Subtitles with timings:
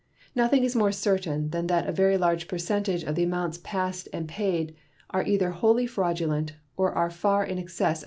[0.33, 4.27] Nothing is more certain than that a very large percentage of the amounts passed and
[4.27, 4.75] paid
[5.11, 7.99] are either wholly fraudulent or are far in excess of the real losses sustained.